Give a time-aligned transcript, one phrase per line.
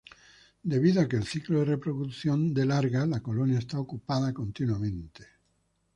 [0.63, 5.27] Debido a que el ciclo de reproducción de larga, la colonia está ocupada continuamente.